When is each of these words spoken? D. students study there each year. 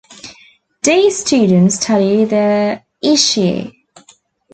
D. 0.81 1.11
students 1.11 1.75
study 1.75 2.25
there 2.25 2.83
each 3.03 3.37
year. 3.37 3.71